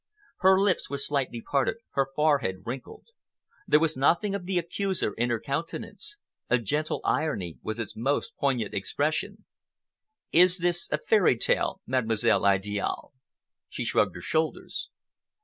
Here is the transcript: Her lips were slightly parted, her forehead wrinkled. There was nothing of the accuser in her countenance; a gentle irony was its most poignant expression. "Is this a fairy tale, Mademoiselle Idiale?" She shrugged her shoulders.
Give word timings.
Her 0.39 0.59
lips 0.59 0.89
were 0.89 0.97
slightly 0.97 1.41
parted, 1.43 1.75
her 1.91 2.07
forehead 2.15 2.63
wrinkled. 2.65 3.09
There 3.67 3.79
was 3.79 3.95
nothing 3.95 4.33
of 4.33 4.45
the 4.47 4.57
accuser 4.57 5.13
in 5.13 5.29
her 5.29 5.39
countenance; 5.39 6.17
a 6.49 6.57
gentle 6.57 7.01
irony 7.05 7.59
was 7.61 7.77
its 7.77 7.95
most 7.95 8.35
poignant 8.37 8.73
expression. 8.73 9.45
"Is 10.31 10.57
this 10.57 10.89
a 10.91 10.97
fairy 10.97 11.37
tale, 11.37 11.81
Mademoiselle 11.85 12.47
Idiale?" 12.47 13.11
She 13.69 13.85
shrugged 13.85 14.15
her 14.15 14.21
shoulders. 14.23 14.89